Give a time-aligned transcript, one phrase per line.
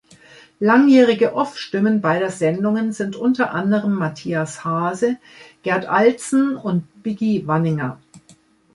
[0.59, 5.17] Langjährige Off-Stimmen beider Sendungen sind unter anderem Matthias Haase,
[5.61, 7.99] Gerd Alzen und Biggi Wanninger.